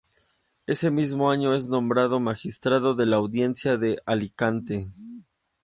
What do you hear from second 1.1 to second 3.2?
año es nombrado magistrado de la